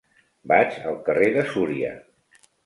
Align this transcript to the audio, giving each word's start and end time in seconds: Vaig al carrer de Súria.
Vaig 0.51 0.79
al 0.91 0.97
carrer 1.09 1.27
de 1.37 1.45
Súria. 1.53 1.93